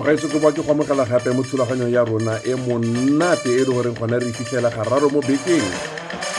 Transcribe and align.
mogaetso 0.00 0.28
ke 0.32 0.40
boa 0.40 0.52
ke 0.52 0.62
go 0.64 0.72
amogela 0.72 1.04
gape 1.04 1.28
mo 1.36 1.42
thulaganyong 1.44 1.92
ya 1.92 2.04
rona 2.08 2.40
e 2.40 2.54
monate 2.56 3.52
e 3.52 3.64
le 3.68 3.72
goreng 3.76 3.92
gona 4.00 4.16
re 4.16 4.32
fitlhela 4.32 4.72
gararo 4.72 5.12
mo 5.12 5.20
bekeng. 5.20 5.68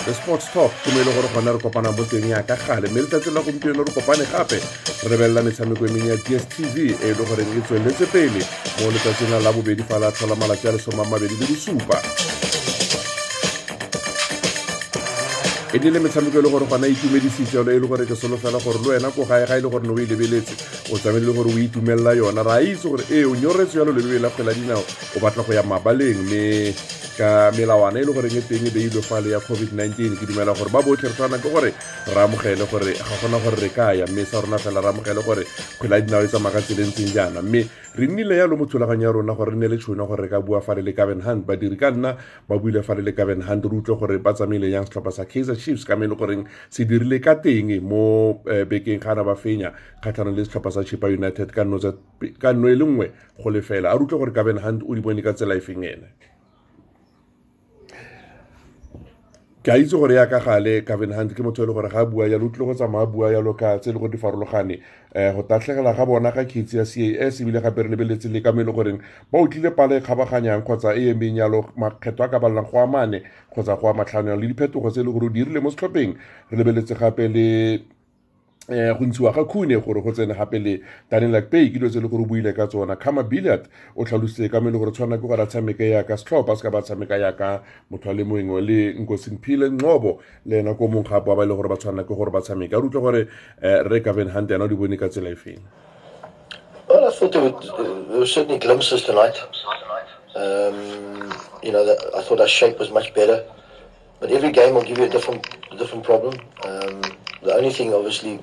The 0.01 0.13
sports 0.17 0.49
talk 0.49 0.73
ke 0.81 0.89
mo 0.89 0.97
e 0.97 1.05
le 1.05 1.13
gore 1.13 1.29
gona 1.29 1.53
re 1.53 1.59
kopana 1.61 1.93
mo 1.93 2.01
teng 2.09 2.25
ya 2.25 2.41
ka 2.41 2.57
gale 2.57 2.89
mme 2.89 3.05
letsatsi 3.05 3.29
la 3.29 3.45
gompieno 3.45 3.85
re 3.85 3.93
kopane 3.93 4.25
gape 4.25 4.57
re 4.57 5.09
lebelela 5.13 5.45
metshameko 5.45 5.85
e 5.85 5.91
meng 5.93 6.09
ya 6.09 6.17
dstv 6.17 6.75
e 7.05 7.13
le 7.13 7.21
goreng 7.21 7.53
e 7.53 7.61
tsweletse 7.61 8.05
pele 8.09 8.41
mo 8.81 8.89
letsatsing 8.89 9.29
la 9.29 9.53
bobedi 9.53 9.85
fa 9.85 10.01
la 10.01 10.09
tlhola 10.09 10.35
malatsi 10.41 10.67
a 10.67 10.71
lesoma 10.73 11.05
mabedi 11.05 11.37
le 11.37 11.45
disupa 11.45 12.01
e 15.73 15.79
dile 15.79 15.99
metshameko 15.99 16.39
e 16.39 16.41
le 16.41 16.49
gore 16.49 16.65
gona 16.65 16.87
itumedisitse 16.87 17.55
yone 17.55 17.71
e 17.71 17.79
le 17.79 17.87
gore 17.87 18.05
ke 18.05 18.13
solofela 18.13 18.59
gore 18.59 18.79
le 18.83 18.87
wena 18.89 19.09
ko 19.09 19.23
gae 19.23 19.45
ga 19.47 19.55
e 19.55 19.61
le 19.61 19.69
gore 19.69 19.87
ne 19.87 19.93
o 19.93 19.99
e 19.99 20.05
lebeletse 20.05 20.53
o 20.91 20.97
tsamaile 20.97 21.25
le 21.25 21.31
gore 21.31 21.47
o 21.47 21.57
itumelela 21.57 22.13
yona. 22.13 22.43
Ra 22.43 22.59
itse 22.59 22.89
gore 22.89 23.05
ee 23.09 23.23
o 23.23 23.33
nyoretso 23.35 23.79
yalo 23.79 23.93
lebebe 23.93 24.19
la 24.19 24.29
kgwela 24.29 24.53
dinao 24.53 24.83
o 25.15 25.19
batla 25.19 25.43
go 25.43 25.53
ya 25.53 25.63
mabaleng 25.63 26.27
mme 26.27 26.75
ka 27.17 27.51
melawana 27.55 27.99
e 27.99 28.03
le 28.03 28.11
goreng 28.11 28.35
e 28.35 28.41
teng 28.41 28.67
e 28.67 28.69
beilwe 28.69 29.01
fale 29.01 29.29
ya 29.31 29.39
covid-19 29.39 30.19
ke 30.19 30.25
dumela 30.27 30.51
gore 30.51 30.71
ba 30.71 30.81
botlhe 30.83 31.07
re 31.07 31.15
tshwana 31.15 31.39
ke 31.39 31.47
gore 31.47 31.71
re 32.07 32.19
amogele 32.19 32.67
gore 32.67 32.91
ga 32.91 33.15
gona 33.21 33.39
gore 33.39 33.55
re 33.55 33.69
ka 33.69 33.93
ya 33.95 34.05
mme 34.07 34.25
sa 34.25 34.41
rona 34.41 34.57
fela 34.59 34.81
re 34.81 34.89
amogele 34.91 35.23
gore 35.23 35.47
kgwela 35.79 36.01
dinao 36.01 36.23
e 36.23 36.27
tsamaya 36.27 36.55
ka 36.55 36.61
tselentseng 36.67 37.15
jaana. 37.15 37.41
Mme 37.41 37.63
re 37.95 38.07
nnile 38.07 38.37
yalo 38.37 38.55
mo 38.57 38.65
thulaganyo 38.65 39.03
ya 39.07 39.11
rona 39.11 39.33
gore 39.35 39.51
re 39.51 39.57
nne 39.57 39.67
le 39.67 39.77
tšhono 39.77 40.07
gore 40.07 40.23
re 40.23 40.29
ka 40.29 40.39
bua 40.41 40.61
fa 40.61 40.75
le 40.75 40.93
caben 40.93 41.21
hunt. 41.21 41.45
Badiri 41.45 41.77
ka 41.77 41.91
nna 41.91 42.15
ba 42.47 42.57
buile 42.57 42.83
fa 42.83 42.95
le 42.95 43.11
caben 43.11 43.41
hunt 43.41 43.65
re 43.65 43.77
utlwe 43.77 43.99
gore 43.99 44.17
ba 44.19 44.33
tsamaile 44.33 44.71
yang 44.71 44.85
setlhopha 44.85 45.11
sa 45.11 45.25
kaizer 45.25 45.55
chiefs 45.55 45.83
ka 45.83 45.95
me 45.95 46.07
le 46.07 46.15
goreng 46.15 46.47
se 46.69 46.85
dirile 46.85 47.19
ka 47.19 47.35
teng 47.35 47.81
mo 47.83 48.41
bekeng 48.45 48.99
ga 49.03 49.15
na 49.15 49.23
ba 49.23 49.35
fenya. 49.35 49.73
Kgatlhanong 50.01 50.35
le 50.37 50.45
setlhopha 50.45 50.71
sa 50.71 50.83
chipa 50.83 51.11
united 51.11 51.51
ka 51.51 51.63
nno 51.63 52.67
e 52.69 52.75
le 52.75 52.85
nngwe 52.85 53.11
go 53.43 53.49
lefela. 53.51 53.91
A 53.91 53.97
re 53.97 54.03
utlwe 54.03 54.19
gore 54.19 54.31
caben 54.31 54.63
hunt 54.63 54.83
o 54.87 54.95
di 54.95 55.01
bone 55.01 55.21
ka 55.21 55.33
tsela 55.33 55.55
e 55.55 55.59
feng 55.59 55.83
ene 55.83 56.07
ke 59.63 59.69
a 59.69 59.77
itse 59.77 59.93
gore 59.93 60.15
ya 60.15 60.25
ka 60.25 60.39
gale 60.39 60.81
caven 60.81 61.11
hunt 61.13 61.35
ke 61.37 61.43
motho 61.45 61.61
e 61.61 61.67
le 61.67 61.73
gore 61.73 61.89
ga 61.89 62.03
bua 62.05 62.25
yalo 62.27 62.45
o 62.45 62.49
tlile 62.49 62.65
go 62.65 62.73
tsamaya 62.73 63.05
bua 63.05 63.29
yalo 63.31 63.53
ka 63.53 63.77
tse 63.77 63.91
e 63.91 63.93
le 63.93 63.99
gore 63.99 64.09
di 64.09 64.17
farologane. 64.17 64.81
Um 65.13 65.35
go 65.35 65.43
tatlhegela 65.43 65.93
ga 65.93 66.05
bona 66.05 66.31
ka 66.31 66.41
kgetsi 66.45 66.77
ya 66.77 66.83
cas 66.83 67.41
ebile 67.41 67.61
gape 67.61 67.77
re 67.83 67.89
lebeletse 67.89 68.25
le 68.33 68.41
ka 68.41 68.51
mo 68.51 68.61
e 68.61 68.63
le 68.63 68.71
goreng 68.73 68.97
ba 69.31 69.37
otlile 69.37 69.69
pala 69.69 69.97
e 69.97 70.01
kgabaganyang 70.01 70.65
kgotsa 70.65 70.95
e 70.97 71.13
emeng 71.13 71.37
yalo 71.37 71.69
makgetho 71.77 72.23
a 72.23 72.29
ka 72.29 72.39
balelang 72.39 72.65
go 72.71 72.79
a 72.79 72.87
mane 72.87 73.21
kgotsa 73.53 73.77
go 73.77 73.87
a 73.89 73.93
matlhano 73.93 74.35
le 74.35 74.47
diphetogo 74.47 74.89
tse 74.89 75.01
e 75.01 75.03
le 75.03 75.11
gore 75.13 75.25
o 75.25 75.29
dirile 75.29 75.61
mo 75.61 75.69
setlhopheng 75.69 76.17
re 76.49 76.57
lebeletse 76.57 76.97
gape 76.97 77.27
le 77.29 77.85
go 78.67 79.05
ntshiwa 79.05 79.33
ga 79.33 79.43
khune 79.43 79.81
gore 79.81 80.01
go 80.01 80.11
tsene 80.11 80.33
gape 80.33 80.59
le 80.59 80.81
ke 81.41 81.73
dilo 81.73 81.89
tse 81.89 81.97
e 81.97 82.01
le 82.01 82.07
gore 82.07 82.23
o 82.23 82.25
buile 82.25 82.53
ka 82.53 82.67
tsona 82.67 82.95
Billiat 83.23 83.65
o 83.95 84.05
tlhalositse 84.05 84.51
ka 84.51 84.59
mo 84.61 84.69
e 84.69 84.71
gore 84.71 84.91
tshwana 84.91 85.17
ke 85.17 85.27
gore 85.27 85.41
a 85.41 85.85
yaka 85.85 86.17
se 86.17 86.25
ka 86.25 86.69
ba 86.69 86.81
tshameka 86.81 87.17
yaka 87.17 87.63
motho 87.89 88.09
a 88.09 88.13
le 88.13 88.23
le 88.61 88.93
le 90.45 90.59
ena 90.59 90.73
ko 90.75 90.87
mong 90.87 91.03
gape 91.09 91.27
wa 91.27 91.35
ba 91.35 91.43
e 91.43 91.47
le 91.47 91.55
gore 91.55 91.69
ba 91.69 91.75
tshwana 91.75 92.03
ke 92.03 92.13
gore 92.15 92.31
ba 92.31 92.39
re 92.39 92.67
utlwe 92.77 93.01
gore 93.01 93.27
re 93.61 93.99
Gavin 93.99 94.29
Hunt 94.29 94.49
yana 94.49 94.65
o 94.65 94.67
di 94.67 94.75
bone 94.75 94.95
ka 94.97 95.09
tsela 95.09 95.31
e 95.31 95.35
feng 95.35 95.61
Well, 96.87 97.07
I 97.07 97.11
thought 97.11 97.31
there 97.31 98.19
were, 98.19 98.25
certainly 98.25 98.59
glimpses 98.59 99.03
tonight. 99.03 99.37
Um, 100.35 101.31
you 101.63 101.71
know, 101.71 101.85
that 101.85 102.11
I 102.13 102.21
thought 102.21 102.41
our 102.41 102.49
shape 102.49 102.79
was 102.79 102.91
much 102.91 103.13
better, 103.13 103.45
but 104.19 104.29
every 104.29 104.51
game 104.51 104.73
will 104.73 104.83
give 104.83 104.97
you 104.97 105.05
a 105.05 105.09
different, 105.09 105.47
different 105.77 106.03
problem. 106.03 106.35
Um, 106.65 107.01
the 107.43 107.53
only 107.53 107.71
thing, 107.71 107.93
obviously, 107.93 108.39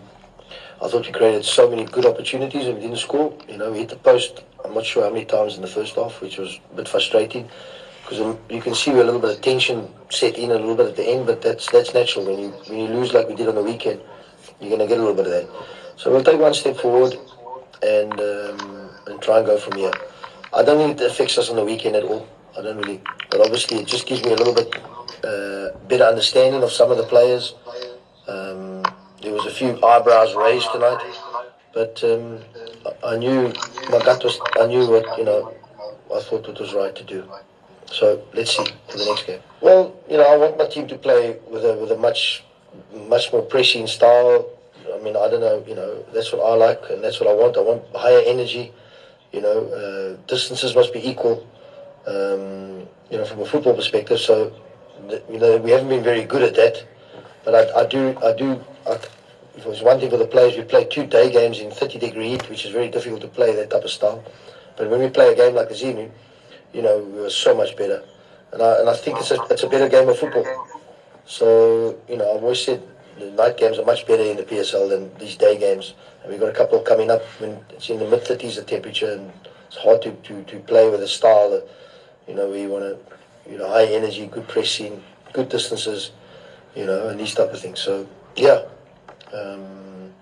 I 0.82 0.88
thought 0.88 1.06
we 1.06 1.12
created 1.12 1.44
so 1.44 1.68
many 1.68 1.84
good 1.84 2.06
opportunities 2.06 2.66
and 2.66 2.76
we 2.76 2.82
didn't 2.82 2.98
score. 2.98 3.36
You 3.48 3.58
know, 3.58 3.72
we 3.72 3.78
hit 3.78 3.88
the 3.88 3.96
post. 3.96 4.44
I'm 4.64 4.74
not 4.74 4.86
sure 4.86 5.04
how 5.04 5.10
many 5.10 5.24
times 5.24 5.56
in 5.56 5.62
the 5.62 5.68
first 5.68 5.94
half, 5.96 6.20
which 6.20 6.38
was 6.38 6.60
a 6.72 6.76
bit 6.76 6.88
frustrating 6.88 7.48
because 8.08 8.36
you 8.48 8.62
can 8.62 8.74
see 8.74 8.90
a 8.90 8.94
little 8.94 9.20
bit 9.20 9.36
of 9.36 9.40
tension 9.42 9.86
set 10.08 10.38
in 10.38 10.50
a 10.50 10.54
little 10.54 10.74
bit 10.74 10.86
at 10.86 10.96
the 10.96 11.06
end, 11.06 11.26
but 11.26 11.42
that's 11.42 11.70
that's 11.70 11.92
natural 11.92 12.24
when 12.24 12.38
you 12.38 12.48
when 12.66 12.78
you 12.78 12.86
lose 12.86 13.12
like 13.12 13.28
we 13.28 13.34
did 13.34 13.48
on 13.48 13.54
the 13.54 13.62
weekend. 13.62 14.00
You're 14.60 14.70
going 14.70 14.80
to 14.80 14.86
get 14.86 14.98
a 14.98 15.02
little 15.02 15.14
bit 15.14 15.26
of 15.26 15.32
that. 15.32 15.48
So 15.96 16.10
we'll 16.10 16.24
take 16.24 16.40
one 16.40 16.54
step 16.54 16.76
forward 16.78 17.16
and 17.82 18.12
um, 18.18 18.90
and 19.08 19.20
try 19.20 19.38
and 19.38 19.46
go 19.46 19.58
from 19.58 19.76
here. 19.76 19.92
I 20.54 20.62
don't 20.62 20.78
think 20.78 21.00
it 21.00 21.10
affects 21.10 21.36
us 21.36 21.50
on 21.50 21.56
the 21.56 21.64
weekend 21.64 21.96
at 21.96 22.04
all. 22.04 22.26
I 22.56 22.62
don't 22.62 22.78
really, 22.78 23.02
but 23.30 23.40
obviously 23.40 23.78
it 23.78 23.86
just 23.86 24.06
gives 24.06 24.24
me 24.24 24.32
a 24.32 24.36
little 24.36 24.54
bit 24.54 24.74
uh, 25.22 25.76
better 25.86 26.04
understanding 26.04 26.62
of 26.62 26.72
some 26.72 26.90
of 26.90 26.96
the 26.96 27.04
players. 27.04 27.54
Was 29.38 29.46
a 29.46 29.50
few 29.54 29.78
eyebrows 29.86 30.34
raised 30.34 30.68
tonight, 30.72 30.98
but 31.72 32.02
um, 32.02 32.40
I 33.04 33.16
knew 33.16 33.52
my 33.88 34.00
gut 34.00 34.24
was. 34.24 34.40
I 34.58 34.66
knew 34.66 34.84
what 34.90 35.16
you 35.16 35.22
know. 35.22 35.54
I 36.12 36.20
thought 36.22 36.48
it 36.48 36.58
was 36.58 36.74
right 36.74 36.92
to 36.96 37.04
do. 37.04 37.22
So 37.86 38.20
let's 38.34 38.56
see 38.56 38.64
for 38.88 38.98
the 38.98 39.04
next 39.04 39.28
game. 39.28 39.38
Well, 39.60 39.94
you 40.10 40.16
know, 40.16 40.24
I 40.24 40.36
want 40.36 40.58
my 40.58 40.66
team 40.66 40.88
to 40.88 40.98
play 40.98 41.38
with 41.48 41.64
a 41.64 41.76
with 41.76 41.92
a 41.92 41.96
much 41.96 42.42
much 42.92 43.32
more 43.32 43.42
pressing 43.42 43.86
style. 43.86 44.44
I 44.92 44.98
mean, 45.04 45.14
I 45.14 45.28
don't 45.30 45.40
know. 45.40 45.62
You 45.68 45.76
know, 45.76 46.04
that's 46.12 46.32
what 46.32 46.42
I 46.42 46.54
like, 46.54 46.90
and 46.90 47.04
that's 47.04 47.20
what 47.20 47.30
I 47.30 47.32
want. 47.32 47.56
I 47.56 47.60
want 47.60 47.84
higher 47.94 48.22
energy. 48.26 48.72
You 49.32 49.42
know, 49.42 49.68
uh, 49.70 50.26
distances 50.26 50.74
must 50.74 50.92
be 50.92 51.08
equal. 51.08 51.46
Um, 52.08 52.88
you 53.08 53.18
know, 53.18 53.24
from 53.24 53.38
a 53.42 53.46
football 53.46 53.74
perspective. 53.74 54.18
So, 54.18 54.52
you 55.30 55.38
know, 55.38 55.58
we 55.58 55.70
haven't 55.70 55.90
been 55.90 56.02
very 56.02 56.24
good 56.24 56.42
at 56.42 56.56
that. 56.56 56.84
But 57.44 57.54
I, 57.54 57.82
I 57.82 57.86
do, 57.86 58.18
I 58.20 58.32
do. 58.32 58.60
It 59.64 59.68
was 59.68 59.82
one 59.82 59.98
thing 59.98 60.10
for 60.10 60.16
the 60.16 60.26
players, 60.26 60.56
we 60.56 60.62
play 60.62 60.84
two 60.84 61.06
day 61.06 61.30
games 61.30 61.58
in 61.58 61.70
30 61.70 61.98
degree 61.98 62.30
heat, 62.30 62.48
which 62.48 62.64
is 62.64 62.70
very 62.70 62.88
difficult 62.88 63.20
to 63.22 63.28
play 63.28 63.54
that 63.56 63.70
type 63.70 63.84
of 63.84 63.90
style. 63.90 64.24
But 64.76 64.88
when 64.90 65.00
we 65.00 65.08
play 65.08 65.32
a 65.32 65.36
game 65.36 65.54
like 65.54 65.68
this 65.68 65.82
evening, 65.82 66.12
you 66.72 66.82
know, 66.82 66.98
we 66.98 67.20
were 67.20 67.30
so 67.30 67.54
much 67.54 67.76
better. 67.76 68.02
And 68.52 68.62
I, 68.62 68.80
and 68.80 68.88
I 68.88 68.94
think 68.94 69.18
it's 69.18 69.30
a, 69.30 69.42
it's 69.50 69.64
a 69.64 69.68
better 69.68 69.88
game 69.88 70.08
of 70.08 70.18
football. 70.18 70.44
So, 71.26 71.98
you 72.08 72.16
know, 72.16 72.34
I've 72.36 72.42
always 72.42 72.64
said 72.64 72.82
the 73.18 73.30
night 73.32 73.58
games 73.58 73.78
are 73.78 73.84
much 73.84 74.06
better 74.06 74.22
in 74.22 74.36
the 74.36 74.44
PSL 74.44 74.88
than 74.88 75.12
these 75.18 75.36
day 75.36 75.58
games. 75.58 75.94
And 76.22 76.30
we've 76.30 76.40
got 76.40 76.48
a 76.48 76.56
couple 76.56 76.78
coming 76.80 77.10
up 77.10 77.22
when 77.40 77.58
it's 77.70 77.90
in 77.90 77.98
the 77.98 78.08
mid 78.08 78.22
30s, 78.22 78.56
the 78.56 78.62
temperature, 78.62 79.12
and 79.12 79.32
it's 79.66 79.76
hard 79.76 80.02
to, 80.02 80.12
to, 80.12 80.42
to 80.44 80.58
play 80.60 80.88
with 80.88 81.02
a 81.02 81.08
style 81.08 81.50
that, 81.50 81.68
you 82.26 82.34
know, 82.34 82.48
we 82.48 82.66
want 82.66 82.84
to, 82.84 83.50
you 83.50 83.58
know, 83.58 83.68
high 83.68 83.86
energy, 83.86 84.26
good 84.26 84.46
pressing, 84.46 85.02
good 85.32 85.48
distances, 85.48 86.12
you 86.76 86.86
know, 86.86 87.08
and 87.08 87.18
these 87.18 87.34
type 87.34 87.52
of 87.52 87.60
things. 87.60 87.80
So, 87.80 88.06
yeah. 88.36 88.62
Um, 89.32 90.12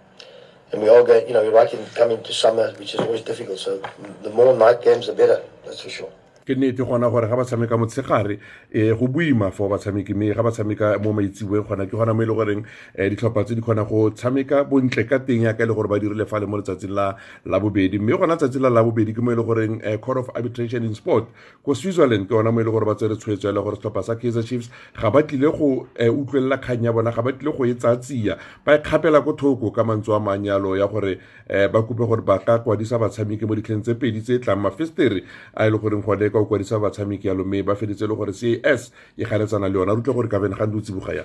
and 0.73 0.83
we 0.83 0.89
all 0.89 1.05
get, 1.05 1.29
you 1.29 1.35
know, 1.35 1.43
we're 1.43 1.53
right 1.53 1.73
in 1.73 1.85
coming 1.95 2.23
to 2.23 2.33
summer, 2.33 2.73
which 2.73 2.95
is 2.95 3.01
always 3.01 3.23
difficult. 3.23 3.59
So 3.59 3.81
the 4.23 4.31
more 4.31 4.55
night 4.57 4.83
games, 4.83 5.07
the 5.07 5.13
better. 5.13 5.43
That's 5.65 5.81
for 5.81 5.91
sure. 5.91 6.13
Ke 6.47 6.55
nnete 6.55 6.85
gona 6.87 7.11
gore 7.11 7.27
ga 7.27 7.37
ba 7.37 7.45
tshameka 7.45 7.77
motshegare 7.77 8.39
um 8.75 8.99
go 8.99 9.09
boima 9.09 9.53
for 9.53 9.69
batshameki 9.69 10.15
mme 10.15 10.35
ga 10.35 10.43
ba 10.43 10.51
tshameka 10.51 10.99
mo 11.03 11.13
maitsiboeng 11.13 11.67
gona 11.67 11.87
ke 11.87 11.97
gona 11.99 12.15
mo 12.15 12.23
e 12.23 12.27
le 12.27 12.35
goreng 12.35 12.63
um 12.63 13.09
ditlhopha 13.11 13.45
tse 13.45 13.55
di 13.55 13.61
kgona 13.63 13.85
go 13.89 14.11
tshameka 14.11 14.65
bontle 14.65 15.05
ka 15.09 15.19
teng 15.19 15.43
yaka 15.43 15.65
e 15.65 15.67
le 15.67 15.75
gore 15.75 15.89
ba 15.89 15.99
dirile 15.99 16.27
fale 16.27 16.47
mo 16.47 16.57
letsatsing 16.57 16.95
la 16.95 17.59
bobedi. 17.59 17.99
Mme 17.99 18.17
gona 18.17 18.37
tsatsi 18.37 18.61
la 18.61 18.69
la 18.71 18.83
bobedi 18.83 19.13
ke 19.13 19.21
mo 19.21 19.33
e 19.33 19.35
le 19.35 19.43
goreng 19.43 19.83
um 19.83 19.99
court 19.99 20.19
of 20.19 20.31
arbitration 20.35 20.85
in 20.85 20.95
sport 20.95 21.27
ko 21.65 21.75
switzerland 21.75 22.29
ke 22.29 22.31
gona 22.31 22.53
mo 22.53 22.61
e 22.61 22.65
le 22.65 22.71
gore 22.71 22.87
ba 22.87 22.95
tsere 22.95 23.17
tshwetso 23.19 23.49
ya 23.49 23.53
le 23.53 23.61
gore 23.61 23.77
setlhopha 23.77 24.03
sa 24.07 24.15
kaizer 24.15 24.47
chiefs 24.47 24.71
ga 24.95 25.11
ba 25.11 25.23
tlile 25.23 25.51
go 25.51 25.89
utlwelela 25.99 26.59
kgang 26.63 26.85
ya 26.85 26.93
bona 26.93 27.11
ga 27.11 27.23
ba 27.23 27.33
tlile 27.33 27.57
go 27.59 27.67
e 27.67 27.75
tsatsia 27.75 28.39
ba 28.65 28.79
e 28.79 28.79
kgapela 28.79 29.21
ko 29.25 29.33
thoko 29.35 29.75
ka 29.75 29.83
mantswe 29.83 30.15
a 30.15 30.21
manyalo 30.21 30.77
ya 30.79 30.87
gore 30.87 31.19
um 31.51 31.73
ba 31.73 31.83
kope 31.83 32.07
gore 32.07 32.23
ba 32.23 32.39
ka 32.39 32.59
kwadisa 32.63 32.99
batshameki 33.03 33.47
mo 33.47 33.55
ditlheng 33.59 33.83
tse 33.83 33.99
pedi 33.99 34.23
tse 34.23 34.39
tlang 34.39 34.63
mafestere 34.63 35.27
a 35.55 35.67
e 35.67 35.71
le 35.71 35.79
goreng 35.79 36.03
gone 36.07 36.31
ka 36.37 36.43
o 36.43 36.45
kwadisa 36.45 36.79
batshameki 36.79 37.29
yalo 37.29 37.45
mme 37.45 37.63
ba 37.63 37.75
feditse 37.75 38.07
le 38.07 38.15
gore 38.15 38.33
cas 38.33 38.93
e 39.17 39.25
ganetsana 39.25 39.69
le 39.69 39.79
yona 39.79 39.93
re 39.93 40.01
utlwe 40.01 40.15
gore 40.15 40.29
ka 40.29 40.39
bene 40.39 40.55
ga 40.55 40.65
o 40.65 40.81
tsiboga 40.81 41.25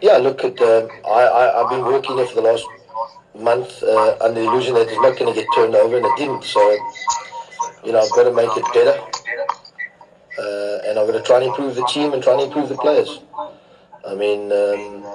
Yeah, 0.00 0.18
look 0.18 0.44
at. 0.44 0.60
Um, 0.60 0.90
I, 1.06 1.22
I 1.22 1.62
I've 1.62 1.70
been 1.70 1.84
working 1.84 2.16
here 2.16 2.26
for 2.26 2.34
the 2.34 2.42
last 2.42 2.66
month 3.38 3.82
uh, 3.82 4.18
under 4.20 4.40
the 4.40 4.46
illusion 4.46 4.74
that 4.74 4.88
it's 4.88 5.00
not 5.00 5.16
going 5.16 5.32
to 5.32 5.40
get 5.40 5.46
turned 5.54 5.74
over, 5.74 5.96
and 5.96 6.04
it 6.04 6.16
didn't. 6.18 6.44
So, 6.44 6.60
you 7.84 7.92
know, 7.92 8.00
I've 8.00 8.10
got 8.10 8.24
to 8.24 8.32
make 8.32 8.50
it 8.54 8.66
better, 8.74 9.00
uh, 10.38 10.90
and 10.90 10.98
I've 10.98 11.06
got 11.06 11.16
to 11.16 11.22
try 11.22 11.36
and 11.36 11.46
improve 11.46 11.76
the 11.76 11.86
team 11.86 12.12
and 12.12 12.22
try 12.22 12.34
and 12.34 12.42
improve 12.42 12.68
the 12.68 12.76
players. 12.76 13.20
I 14.06 14.14
mean, 14.14 14.52
um, 14.52 15.06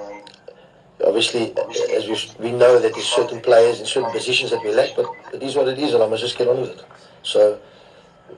obviously, 1.06 1.54
as 1.94 2.08
we 2.08 2.16
we 2.40 2.50
know 2.50 2.80
that 2.80 2.92
there's 2.92 3.06
certain 3.06 3.40
players 3.40 3.78
in 3.78 3.86
certain 3.86 4.10
positions 4.10 4.50
that 4.50 4.64
we 4.64 4.72
lack, 4.74 4.96
but 4.96 5.06
it 5.32 5.42
is 5.42 5.54
what 5.54 5.68
it 5.68 5.78
is, 5.78 5.94
and 5.94 6.02
I 6.02 6.08
must 6.08 6.22
just 6.22 6.36
get 6.36 6.48
on 6.48 6.62
with 6.62 6.70
it. 6.70 6.84
So, 7.22 7.60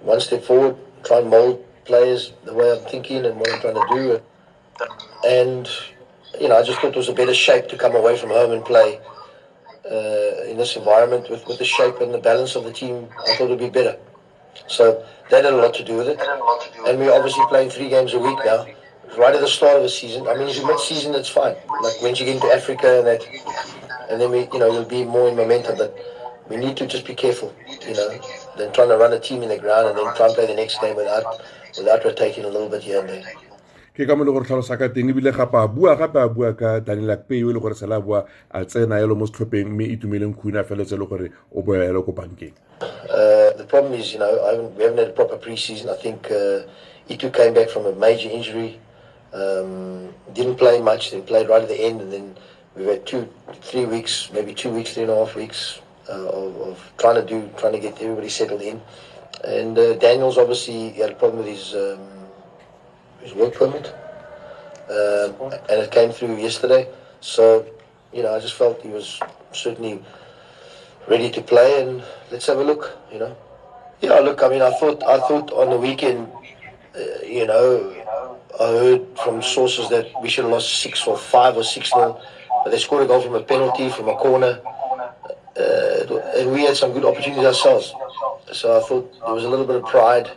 one 0.00 0.20
step 0.20 0.42
forward, 0.42 0.76
try 1.04 1.18
and 1.18 1.30
mold 1.30 1.64
players 1.84 2.32
the 2.44 2.54
way 2.54 2.70
I'm 2.72 2.84
thinking 2.88 3.24
and 3.24 3.38
what 3.38 3.52
I'm 3.52 3.60
trying 3.60 3.74
to 3.74 3.94
do, 3.94 4.20
and 5.26 5.68
you 6.40 6.48
know, 6.48 6.56
I 6.56 6.62
just 6.62 6.80
thought 6.80 6.94
it 6.94 6.96
was 6.96 7.08
a 7.08 7.14
better 7.14 7.34
shape 7.34 7.68
to 7.68 7.76
come 7.76 7.94
away 7.94 8.16
from 8.16 8.30
home 8.30 8.52
and 8.52 8.64
play 8.64 9.00
uh, 9.90 10.44
in 10.48 10.56
this 10.56 10.76
environment 10.76 11.28
with, 11.28 11.46
with 11.46 11.58
the 11.58 11.64
shape 11.64 12.00
and 12.00 12.12
the 12.12 12.18
balance 12.18 12.56
of 12.56 12.64
the 12.64 12.72
team. 12.72 13.08
I 13.28 13.36
thought 13.36 13.44
it 13.44 13.50
would 13.50 13.58
be 13.58 13.70
better. 13.70 13.98
So 14.66 15.04
that 15.30 15.44
had 15.44 15.52
a 15.52 15.56
lot 15.56 15.74
to 15.74 15.84
do 15.84 15.96
with 15.96 16.08
it. 16.08 16.20
And 16.86 16.98
we're 16.98 17.12
obviously 17.12 17.44
playing 17.46 17.70
three 17.70 17.88
games 17.88 18.14
a 18.14 18.18
week 18.18 18.38
now. 18.44 18.66
Right 19.18 19.34
at 19.34 19.40
the 19.42 19.48
start 19.48 19.76
of 19.76 19.82
the 19.82 19.90
season. 19.90 20.26
I 20.26 20.34
mean, 20.34 20.48
if 20.48 20.56
you're 20.56 20.66
mid-season, 20.66 21.14
it's 21.14 21.28
fine. 21.28 21.54
Like 21.82 22.00
once 22.00 22.18
you 22.18 22.24
get 22.24 22.36
into 22.36 22.46
Africa 22.46 22.98
and 22.98 23.06
that, 23.06 23.22
and 24.08 24.18
then 24.18 24.30
we, 24.30 24.48
you 24.50 24.58
know, 24.58 24.70
we'll 24.70 24.86
be 24.86 25.04
more 25.04 25.28
in 25.28 25.36
momentum. 25.36 25.76
But 25.76 25.94
we 26.48 26.56
need 26.56 26.78
to 26.78 26.86
just 26.86 27.04
be 27.04 27.14
careful, 27.14 27.54
you 27.86 27.92
know. 27.92 28.18
Than 28.56 28.72
trying 28.72 28.88
to 28.92 28.98
run 29.00 29.12
a 29.12 29.20
team 29.20 29.42
in 29.42 29.48
the 29.48 29.58
ground 29.58 29.88
and 29.88 29.96
then 29.96 30.04
try 30.14 30.26
and 30.26 30.34
play 30.34 30.46
the 30.46 30.54
next 30.54 30.80
game 30.80 30.96
without 30.96 31.24
without 31.78 32.04
rotating 32.04 32.44
a 32.44 32.48
little 32.48 32.68
bit 32.68 32.82
here 32.82 33.00
and 33.00 33.08
there. 33.08 33.24
ke 33.92 34.08
ka 34.08 34.16
mo 34.16 34.24
le 34.24 34.32
gore 34.32 34.44
tlhalosa 34.48 34.76
ka 34.80 34.88
teng 34.88 35.12
ebile 35.12 35.32
gape 35.36 35.52
a 35.60 35.68
bua 35.68 35.92
gape 35.96 36.16
a 36.16 36.28
bua 36.28 36.54
ka 36.56 36.80
Daniel 36.80 37.12
Akpeyi 37.12 37.44
e 37.44 37.52
le 37.52 37.60
gore 37.60 37.76
sela 37.76 38.00
bua 38.00 38.24
a 38.48 38.64
tsena 38.64 38.96
yalo 38.96 39.12
mo 39.12 39.28
setlhopheng 39.28 39.68
mme 39.68 40.00
tumeleng 40.00 40.32
Khune 40.32 40.64
feletse 40.64 40.96
le 40.96 41.04
gore 41.04 41.28
o 41.52 41.60
boya 41.60 41.84
yalo 41.84 42.00
ko 42.04 42.12
bankeng 42.12 42.56
Uh, 43.12 43.52
the 43.60 43.66
problem 43.68 43.92
is, 43.92 44.12
you 44.12 44.18
know, 44.18 44.32
I 44.42 44.56
haven't, 44.56 44.74
we 44.74 44.82
haven't 44.84 44.98
had 44.98 45.08
a 45.08 45.12
proper 45.12 45.36
preseason. 45.36 45.92
I 45.92 45.96
think 46.00 46.30
uh, 46.32 46.64
Itu 47.08 47.30
came 47.30 47.52
back 47.52 47.68
from 47.68 47.84
a 47.86 47.92
major 47.92 48.30
injury, 48.30 48.80
um, 49.34 50.14
didn't 50.32 50.56
play 50.56 50.80
much, 50.80 51.10
then 51.10 51.22
played 51.22 51.48
right 51.48 51.62
at 51.62 51.68
the 51.68 51.80
end, 51.80 52.00
and 52.00 52.12
then 52.12 52.36
we've 52.74 52.86
had 52.86 53.04
two, 53.04 53.28
three 53.60 53.84
weeks, 53.84 54.30
maybe 54.32 54.54
two 54.54 54.70
weeks, 54.70 54.94
three 54.94 55.02
and 55.02 55.12
a 55.12 55.16
half 55.16 55.34
weeks 55.34 55.80
uh, 56.08 56.28
of, 56.28 56.56
of 56.60 56.92
trying 56.98 57.16
to 57.16 57.26
do, 57.26 57.48
trying 57.56 57.72
to 57.72 57.78
get 57.78 58.00
everybody 58.00 58.28
settled 58.28 58.62
in. 58.62 58.80
And 59.44 59.78
uh, 59.78 59.94
Daniel's 59.94 60.38
obviously 60.38 60.90
had 60.90 61.10
a 61.10 61.14
problem 61.14 61.44
with 61.44 61.48
his 61.48 61.74
um, 61.74 62.00
his 63.20 63.34
work 63.34 63.54
permit, 63.54 63.86
um, 64.90 65.52
and 65.68 65.80
it 65.82 65.90
came 65.90 66.10
through 66.10 66.36
yesterday. 66.36 66.88
So, 67.20 67.64
you 68.12 68.22
know, 68.22 68.34
I 68.34 68.40
just 68.40 68.54
felt 68.54 68.82
he 68.82 68.88
was 68.88 69.20
certainly 69.52 70.02
ready 71.08 71.30
to 71.30 71.40
play, 71.42 71.82
and 71.82 72.02
let's 72.30 72.46
have 72.46 72.58
a 72.58 72.64
look. 72.64 72.98
You 73.12 73.20
know, 73.20 73.36
yeah. 74.00 74.18
Look, 74.20 74.42
I 74.42 74.48
mean, 74.48 74.62
I 74.62 74.70
thought 74.78 75.02
I 75.04 75.18
thought 75.20 75.52
on 75.52 75.70
the 75.70 75.78
weekend, 75.78 76.28
uh, 76.94 77.24
you 77.24 77.46
know, 77.46 77.94
I 78.60 78.66
heard 78.66 79.06
from 79.24 79.42
sources 79.42 79.88
that 79.88 80.06
we 80.22 80.28
should 80.28 80.44
have 80.44 80.52
lost 80.52 80.82
six 80.82 81.06
or 81.06 81.16
five 81.16 81.56
or 81.56 81.64
six 81.64 81.90
nil, 81.94 82.20
but 82.64 82.70
they 82.70 82.78
scored 82.78 83.04
a 83.04 83.06
goal 83.06 83.20
from 83.20 83.34
a 83.34 83.42
penalty 83.42 83.88
from 83.88 84.08
a 84.08 84.14
corner, 84.14 84.60
uh, 85.56 85.91
and 86.42 86.52
we 86.52 86.64
had 86.64 86.76
some 86.76 86.92
good 86.92 87.04
opportunities 87.04 87.44
ourselves. 87.44 87.94
So 88.52 88.78
I 88.78 88.82
thought 88.86 89.12
there 89.24 89.34
was 89.34 89.44
a 89.44 89.48
little 89.48 89.64
bit 89.64 89.76
of 89.76 89.84
pride, 89.84 90.30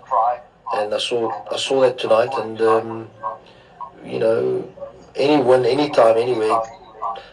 and 0.76 0.94
I 0.94 0.98
saw 0.98 1.32
I 1.52 1.58
saw 1.58 1.82
that 1.82 1.98
tonight, 1.98 2.34
and 2.38 2.62
um, 2.62 3.10
you 4.04 4.20
know, 4.20 4.72
any 5.16 5.42
win, 5.42 5.66
any 5.66 5.90
time, 5.90 6.18
anywhere. 6.18 6.60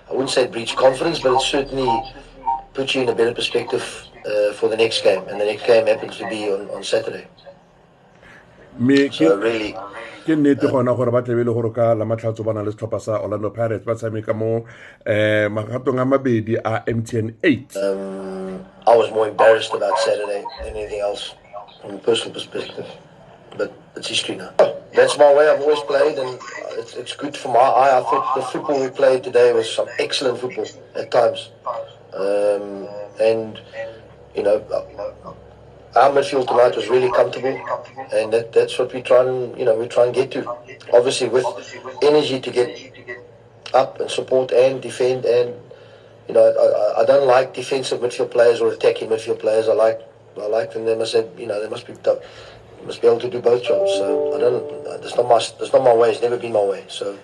I 0.09 0.13
wouldn't 0.13 0.31
say 0.31 0.47
breach 0.47 0.75
confidence, 0.77 1.21
but 1.21 1.35
it 1.35 1.43
certainly 1.43 2.13
puts 2.75 2.95
you 2.95 3.03
in 3.03 3.09
a 3.09 3.15
better 3.15 3.35
perspective 3.35 3.85
uh, 4.27 4.53
for 4.55 4.69
the 4.69 4.77
next 4.77 5.03
game, 5.03 5.23
and 5.29 5.41
the 5.41 5.45
next 5.45 5.67
game 5.67 5.87
happens 5.87 6.17
to 6.19 6.29
be 6.29 6.51
on, 6.51 6.69
on 6.71 6.83
Saturday. 6.83 7.27
me 8.79 9.11
So 9.11 9.39
really, 9.39 9.77
ke 10.27 10.37
nnete 10.37 10.71
gona 10.71 10.95
gore 10.95 11.11
ba 11.11 11.23
tlebe 11.23 11.45
le 11.45 11.53
gore 11.53 11.73
ka 11.73 11.95
la 11.95 12.05
matlhatso 12.05 12.45
ba 12.45 12.53
na 12.53 12.63
le 12.63 12.73
setlhopha 12.73 13.01
sa 13.01 13.21
orlando 13.21 13.51
pirates 13.51 13.85
ba 13.85 13.95
tshameka 13.95 14.35
mo 14.35 14.65
magatong 15.51 16.01
a 16.01 16.05
mabedi 16.05 16.57
a 16.57 16.83
mtn 16.87 17.35
8 17.43 17.79
I 18.87 18.97
was 18.97 19.11
more 19.11 19.29
embarrassed 19.29 19.73
about 19.75 19.97
Saturday 20.01 20.45
than 20.63 20.77
anything 20.77 21.01
else 21.01 21.35
from 21.81 21.95
a 21.95 21.99
personal 21.99 22.35
perspective. 22.35 22.87
But 23.57 23.73
it's 23.97 24.09
history 24.09 24.37
now. 24.37 24.51
That's 24.95 25.17
my 25.19 25.33
way 25.35 25.49
I've 25.49 25.61
always 25.61 25.81
played, 25.81 26.19
and 26.19 26.39
it's, 26.73 26.95
it's 26.95 27.15
good 27.15 27.37
for 27.37 27.49
my 27.49 27.61
eye. 27.61 27.99
I 27.99 28.03
thought 28.03 28.35
the 28.35 28.43
football 28.43 28.81
we 28.81 28.91
played 28.91 29.23
today 29.23 29.53
was 29.53 29.71
some 29.73 29.89
excellent 29.99 30.39
football 30.39 30.67
at 30.97 31.11
times. 31.11 31.51
Um, 32.15 32.89
and, 33.21 33.61
you 34.35 34.43
know, 34.43 34.65
our 35.95 36.11
midfield 36.11 36.49
tonight 36.49 36.75
was 36.75 36.89
really 36.89 37.11
comfortable, 37.13 37.55
and 38.13 38.33
that, 38.33 38.53
that's 38.53 38.79
what 38.79 38.93
we 38.93 39.03
try 39.03 39.23
and, 39.25 39.57
you 39.59 39.65
know, 39.65 39.77
we 39.77 39.87
try 39.89 40.05
and 40.07 40.15
get 40.15 40.31
to. 40.33 40.49
Obviously, 40.93 41.29
with 41.29 41.47
energy 42.03 42.41
to 42.41 42.51
get 42.51 42.77
up 43.75 44.01
and 44.01 44.11
support 44.11 44.53
and 44.53 44.83
defend 44.83 45.25
and 45.25 45.55
you 46.29 46.35
know, 46.35 46.45
I, 46.97 47.03
I- 47.03 47.05
don't 47.05 47.27
like 47.27 47.55
defensive 47.55 48.01
midfield 48.01 48.31
players 48.31 48.61
or 48.61 48.73
attacking 48.73 49.09
midfield 49.11 49.41
players. 49.41 49.69
I 49.69 49.75
like, 49.75 50.01
I 50.41 50.47
like 50.47 50.73
them. 50.73 50.85
They 50.85 50.97
must 50.97 51.15
have, 51.15 51.29
you 51.39 51.47
know, 51.47 51.61
they 51.61 51.69
must 51.69 51.87
be, 51.87 51.95
must 52.87 53.01
be 53.01 53.09
able 53.09 53.21
to 53.21 53.31
do 53.31 53.41
both 53.41 53.63
jobs. 53.65 53.93
So 53.93 54.35
I 54.35 54.39
don't. 54.41 55.03
That's 55.03 55.17
not 55.17 55.29
my, 55.29 55.39
that's 55.39 55.73
not 55.73 55.83
my 55.85 55.95
way. 55.95 56.11
It's 56.13 56.23
never 56.23 56.37
been 56.37 56.53
my 56.53 56.65
way. 56.65 56.85
So 56.89 57.19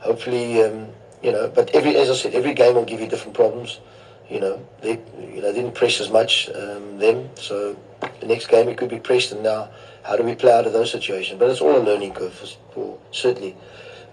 hopefully, 0.00 0.62
um, 0.62 0.88
you 1.22 1.32
know, 1.32 1.48
but 1.48 1.70
every, 1.74 1.96
as 1.96 2.10
I 2.10 2.14
said, 2.14 2.34
every 2.34 2.54
game 2.54 2.74
will 2.74 2.84
give 2.84 3.00
you 3.00 3.08
different 3.08 3.34
problems. 3.34 3.80
You 4.30 4.40
know, 4.40 4.66
they, 4.80 5.00
you 5.34 5.42
know, 5.42 5.52
didn't 5.52 5.74
press 5.74 6.00
as 6.00 6.10
much 6.10 6.48
um, 6.50 6.98
them. 6.98 7.28
So 7.36 7.76
the 8.20 8.26
next 8.26 8.48
game 8.48 8.68
it 8.68 8.76
could 8.76 8.90
be 8.90 8.98
Preston 8.98 9.42
now 9.42 9.70
how 10.02 10.16
do 10.16 10.22
we 10.22 10.34
play 10.34 10.52
out 10.52 10.66
of 10.66 10.72
those 10.72 10.90
situations? 10.90 11.38
But 11.38 11.50
it's 11.50 11.60
all 11.60 11.76
a 11.76 11.82
learning 11.82 12.14
curve 12.14 12.32
for, 12.32 12.46
for 12.72 12.98
certainly 13.12 13.56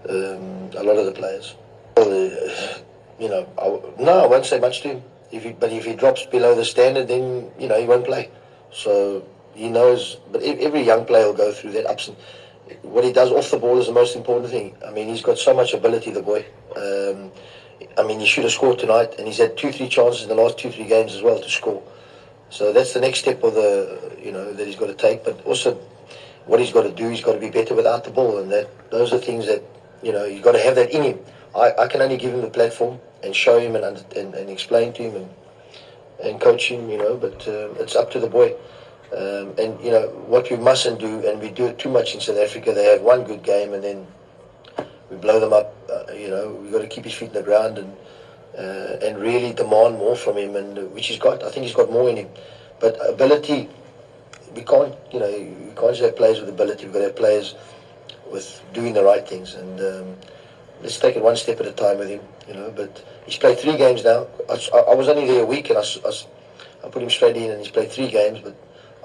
um, 0.08 0.70
a 0.76 0.82
lot 0.82 0.96
of 0.96 1.06
the 1.06 1.12
players. 1.12 1.54
Well, 1.96 2.08
uh, 2.08 2.78
you 3.20 3.28
know, 3.28 3.48
I, 3.58 4.02
no, 4.02 4.24
I 4.24 4.26
won't 4.26 4.46
say 4.46 4.60
much 4.60 4.82
to 4.82 4.88
him. 4.88 5.02
If 5.30 5.44
he, 5.44 5.52
but 5.52 5.72
if 5.72 5.84
he 5.84 5.94
drops 5.94 6.24
below 6.24 6.54
the 6.54 6.64
standard, 6.64 7.08
then 7.08 7.50
you 7.58 7.68
know 7.68 7.78
he 7.78 7.86
won't 7.86 8.06
play. 8.06 8.30
So 8.72 9.26
he 9.54 9.68
knows. 9.68 10.18
But 10.32 10.42
every 10.42 10.82
young 10.82 11.04
player 11.04 11.26
will 11.26 11.34
go 11.34 11.52
through 11.52 11.72
that 11.72 11.86
ups 11.86 12.08
and. 12.08 12.16
What 12.82 13.02
he 13.02 13.14
does 13.14 13.32
off 13.32 13.50
the 13.50 13.56
ball 13.56 13.78
is 13.78 13.86
the 13.86 13.94
most 13.94 14.14
important 14.14 14.50
thing. 14.50 14.76
I 14.86 14.90
mean, 14.90 15.08
he's 15.08 15.22
got 15.22 15.38
so 15.38 15.54
much 15.54 15.72
ability, 15.72 16.10
the 16.10 16.20
boy. 16.20 16.44
Um, 16.76 17.32
I 17.96 18.02
mean, 18.06 18.20
he 18.20 18.26
should 18.26 18.44
have 18.44 18.52
scored 18.52 18.78
tonight, 18.78 19.14
and 19.16 19.26
he's 19.26 19.38
had 19.38 19.56
two, 19.56 19.72
three 19.72 19.88
chances 19.88 20.24
in 20.24 20.28
the 20.28 20.34
last 20.34 20.58
two, 20.58 20.70
three 20.70 20.84
games 20.84 21.14
as 21.14 21.22
well 21.22 21.40
to 21.40 21.48
score. 21.48 21.82
So 22.50 22.72
that's 22.72 22.94
the 22.94 23.00
next 23.00 23.20
step 23.20 23.42
of 23.42 23.54
the, 23.54 24.16
you 24.22 24.32
know, 24.32 24.52
that 24.52 24.66
he's 24.66 24.76
got 24.76 24.86
to 24.86 24.94
take. 24.94 25.24
But 25.24 25.44
also, 25.44 25.74
what 26.46 26.60
he's 26.60 26.72
got 26.72 26.82
to 26.82 26.92
do, 26.92 27.08
he's 27.08 27.22
got 27.22 27.34
to 27.34 27.40
be 27.40 27.50
better 27.50 27.74
without 27.74 28.04
the 28.04 28.10
ball, 28.10 28.38
and 28.38 28.50
that 28.50 28.90
those 28.90 29.12
are 29.12 29.18
things 29.18 29.46
that, 29.46 29.62
you 30.02 30.12
know, 30.12 30.24
you've 30.24 30.42
got 30.42 30.52
to 30.52 30.60
have 30.60 30.74
that 30.76 30.90
in 30.90 31.02
him. 31.02 31.18
I, 31.54 31.72
I 31.78 31.86
can 31.88 32.00
only 32.00 32.16
give 32.16 32.32
him 32.32 32.40
the 32.40 32.50
platform 32.50 33.00
and 33.22 33.34
show 33.34 33.58
him 33.58 33.76
and 33.76 33.84
and, 34.16 34.34
and 34.34 34.50
explain 34.50 34.92
to 34.94 35.02
him 35.02 35.16
and 35.16 35.28
and 36.22 36.40
coach 36.40 36.70
him, 36.70 36.88
you 36.88 36.98
know. 36.98 37.16
But 37.16 37.46
uh, 37.46 37.82
it's 37.82 37.96
up 37.96 38.10
to 38.12 38.20
the 38.20 38.28
boy. 38.28 38.54
Um, 39.16 39.54
and 39.56 39.80
you 39.82 39.90
know 39.90 40.08
what 40.26 40.50
we 40.50 40.56
mustn't 40.56 41.00
do, 41.00 41.26
and 41.26 41.40
we 41.40 41.50
do 41.50 41.66
it 41.66 41.78
too 41.78 41.88
much 41.88 42.14
in 42.14 42.20
South 42.20 42.36
Africa. 42.36 42.74
They 42.74 42.84
have 42.84 43.00
one 43.00 43.24
good 43.24 43.42
game, 43.42 43.72
and 43.72 43.82
then 43.82 44.06
we 45.10 45.16
blow 45.16 45.40
them 45.40 45.52
up. 45.52 45.74
Uh, 45.90 46.12
you 46.12 46.28
know, 46.28 46.50
we've 46.60 46.72
got 46.72 46.82
to 46.82 46.88
keep 46.88 47.04
his 47.04 47.14
feet 47.14 47.28
in 47.28 47.34
the 47.34 47.42
ground 47.42 47.78
and 47.78 47.96
uh, 48.58 48.98
and 49.02 49.18
really 49.18 49.52
demand 49.52 49.96
more 49.98 50.16
from 50.16 50.36
him, 50.36 50.56
and 50.56 50.78
uh, 50.78 50.82
which 50.86 51.06
he's 51.06 51.18
got. 51.18 51.42
I 51.44 51.50
think 51.50 51.64
he's 51.64 51.74
got 51.74 51.90
more 51.92 52.10
in 52.10 52.16
him. 52.16 52.28
But 52.80 52.98
ability, 53.08 53.68
we 54.54 54.62
can't. 54.62 54.94
You 55.12 55.20
know, 55.20 55.28
you 55.28 55.72
can't 55.76 55.90
just 55.90 56.02
have 56.02 56.16
players 56.16 56.40
with 56.40 56.48
ability. 56.48 56.84
We've 56.84 56.92
got 56.92 56.98
to 57.00 57.04
have 57.06 57.16
players 57.16 57.54
with 58.30 58.60
doing 58.72 58.94
the 58.94 59.04
right 59.04 59.26
things. 59.26 59.54
And 59.54 59.80
um, 59.80 60.16
let's 60.82 60.98
take 60.98 61.16
it 61.16 61.22
one 61.22 61.36
step 61.36 61.60
at 61.60 61.66
a 61.66 61.72
time 61.72 61.98
with 61.98 62.08
him. 62.08 62.20
You 62.48 62.54
know, 62.54 62.72
but 62.74 63.04
he's 63.26 63.38
played 63.38 63.58
three 63.58 63.76
games 63.76 64.04
now. 64.04 64.26
I 64.48 64.94
was 64.94 65.08
only 65.08 65.26
there 65.26 65.42
a 65.42 65.46
week, 65.46 65.70
and 65.70 65.78
I 65.78 66.88
put 66.88 67.02
him 67.02 67.10
straight 67.10 67.36
in, 67.36 67.50
and 67.50 67.60
he's 67.60 67.70
played 67.70 67.92
three 67.92 68.08
games. 68.08 68.40
But 68.40 68.56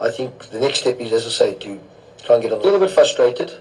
I 0.02 0.10
think 0.10 0.50
the 0.50 0.60
next 0.60 0.80
step 0.80 1.00
is, 1.00 1.14
as 1.14 1.28
I 1.28 1.30
say, 1.30 1.54
to 1.56 1.80
try 2.24 2.36
and 2.36 2.44
get. 2.44 2.52
A 2.52 2.56
little 2.56 2.80
bit 2.80 2.90
frustrated. 2.90 3.54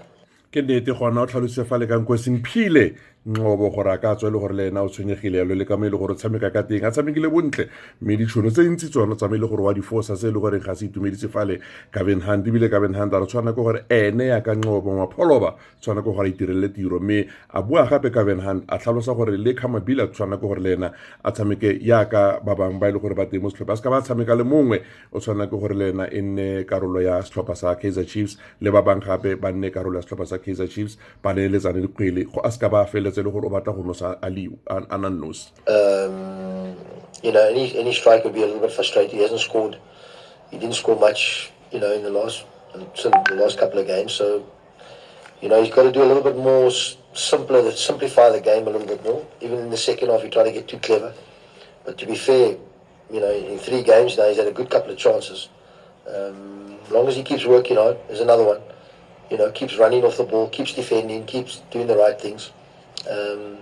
Nqobo 3.25 3.69
gore 3.71 3.91
a 3.91 3.97
ka 3.97 4.15
tswa 4.15 4.29
le 4.29 4.37
gore 4.37 4.53
le 4.53 4.67
ena 4.67 4.83
o 4.83 4.89
tshwenyegile 4.89 5.37
yalo 5.39 5.55
le 5.55 5.63
ka 5.65 5.77
mo 5.77 5.85
e 5.85 5.89
le 5.89 5.97
gore 5.97 6.11
o 6.11 6.15
tshameka 6.15 6.51
ka 6.51 6.63
teng 6.63 6.83
a 6.83 6.91
tshamekile 6.91 7.31
bontle. 7.31 7.69
Mme 8.01 8.17
ditšhono 8.19 8.51
tse 8.51 8.67
ntsi 8.67 8.89
tsone 8.91 9.15
tsa 9.15 9.29
mo 9.29 9.35
e 9.35 9.39
le 9.39 9.47
gore 9.47 9.63
wa 9.63 9.73
difosa 9.73 10.17
se 10.17 10.27
e 10.27 10.31
le 10.31 10.39
goreng 10.39 10.59
ga 10.59 10.75
se 10.75 10.85
itumedise 10.91 11.31
fale 11.31 11.59
kaben 11.91 12.19
hand 12.19 12.45
ebile 12.47 12.67
kaben 12.69 12.93
hand 12.93 13.13
a 13.13 13.19
re 13.19 13.25
tshwana 13.25 13.53
ke 13.55 13.63
gore 13.63 13.85
ene 13.89 14.27
ya 14.27 14.41
ka 14.41 14.51
nqobo 14.51 14.91
ngwa 14.91 15.55
tshwana 15.79 16.01
ke 16.01 16.11
gore 16.11 16.27
a 16.27 16.31
itirelele 16.31 16.73
tiro. 16.73 16.99
Mme 16.99 17.27
a 17.53 17.61
bua 17.61 17.87
gape 17.87 18.11
kaben 18.11 18.39
hand 18.43 18.63
a 18.67 18.77
tlhalosa 18.77 19.15
gore 19.15 19.37
le 19.37 19.53
kamabila 19.53 20.07
tshwana 20.11 20.35
ke 20.35 20.43
gore 20.43 20.59
le 20.59 20.73
ena 20.73 20.91
a 21.23 21.31
tshameke 21.31 21.79
yaka 21.81 22.41
ba 22.43 22.55
bangwe 22.55 22.79
ba 22.79 22.89
e 22.89 22.91
le 22.91 22.99
gore 22.99 23.15
ba 23.15 23.25
teng 23.25 23.41
mo 23.41 23.49
setlhopha. 23.49 23.71
A 23.71 23.77
se 23.77 23.83
ka 23.83 23.89
ba 23.89 24.01
tshameka 24.01 24.35
le 24.35 24.43
mongwe 24.43 24.83
o 25.13 25.19
tshwana 25.19 25.47
ke 25.47 25.55
gore 25.55 25.73
le 25.73 25.89
ena 25.95 26.11
e 26.11 26.19
nne 26.21 26.65
karolo 26.67 26.99
ya 26.99 27.23
setlhopha 27.23 27.55
sa 27.55 27.75
kaizer 27.75 28.03
chiefs 28.03 28.35
le 28.59 28.71
ba 28.71 28.81
bangwe 28.81 29.05
gape 29.07 29.39
ba 29.39 29.51
nne 29.51 29.71
karolo 29.71 29.95
ya 29.95 30.03
setlhopha 30.03 30.27
sa 30.27 30.37
kaizer 30.43 30.67
chiefs 30.67 30.97
ba 31.23 31.31
neeletsane 31.31 31.79
dikgwele 31.79 32.27
go 32.27 32.43
a 32.43 32.51
se 32.51 32.59
ka 32.59 32.67
ba 32.67 32.83
feletse 32.85 33.12
nang 34.97 35.23
Um, 35.67 36.75
you 37.21 37.31
know, 37.31 37.47
any 37.47 37.77
any 37.77 37.93
strike 37.93 38.23
would 38.23 38.33
be 38.33 38.43
a 38.43 38.45
little 38.45 38.61
bit 38.61 38.71
frustrated. 38.71 39.11
He 39.11 39.21
hasn't 39.21 39.41
scored. 39.41 39.77
He 40.51 40.57
didn't 40.57 40.75
score 40.75 40.99
much, 40.99 41.51
you 41.71 41.79
know, 41.79 41.91
in 41.91 42.03
the 42.03 42.09
last 42.09 42.45
in 42.73 42.81
the 42.81 43.35
last 43.35 43.57
couple 43.57 43.79
of 43.79 43.87
games. 43.87 44.13
So, 44.13 44.45
you 45.41 45.49
know, 45.49 45.61
he's 45.61 45.73
got 45.73 45.83
to 45.83 45.91
do 45.91 46.03
a 46.03 46.09
little 46.09 46.23
bit 46.23 46.37
more 46.37 46.71
simpler, 47.13 47.71
simplify 47.71 48.29
the 48.29 48.41
game 48.41 48.67
a 48.67 48.69
little 48.69 48.87
bit 48.87 49.03
more. 49.03 49.25
Even 49.41 49.59
in 49.59 49.69
the 49.69 49.77
second 49.77 50.09
half, 50.09 50.21
he 50.21 50.29
tried 50.29 50.45
to 50.45 50.51
get 50.51 50.67
too 50.67 50.79
clever. 50.79 51.13
But 51.85 51.97
to 51.97 52.05
be 52.05 52.15
fair, 52.15 52.57
you 53.11 53.19
know, 53.19 53.31
in 53.31 53.59
three 53.59 53.83
games 53.83 54.17
now, 54.17 54.27
he's 54.27 54.37
had 54.37 54.47
a 54.47 54.51
good 54.51 54.69
couple 54.69 54.91
of 54.91 54.97
chances. 54.97 55.49
Um, 56.07 56.77
as 56.85 56.91
long 56.91 57.07
as 57.07 57.15
he 57.15 57.23
keeps 57.23 57.45
working 57.45 57.77
hard, 57.77 57.97
there's 58.07 58.21
another 58.21 58.43
one. 58.43 58.61
You 59.29 59.37
know, 59.37 59.51
keeps 59.51 59.77
running 59.77 60.03
off 60.03 60.17
the 60.17 60.23
ball, 60.23 60.49
keeps 60.49 60.73
defending, 60.73 61.25
keeps 61.25 61.61
doing 61.71 61.87
the 61.87 61.97
right 61.97 62.19
things. 62.19 62.51
Um, 63.09 63.57